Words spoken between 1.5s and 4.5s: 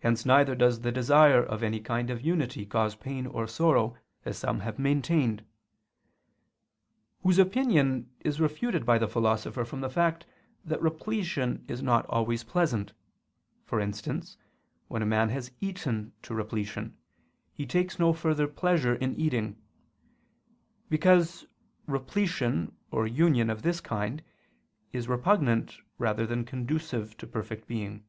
any kind of unity cause pain or sorrow, as